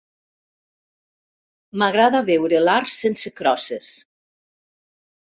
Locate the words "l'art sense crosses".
2.65-3.95